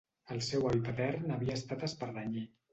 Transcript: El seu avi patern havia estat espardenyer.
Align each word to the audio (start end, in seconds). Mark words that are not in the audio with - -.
El 0.35 0.39
seu 0.47 0.65
avi 0.69 0.81
patern 0.87 1.37
havia 1.37 1.61
estat 1.63 1.87
espardenyer. 1.91 2.47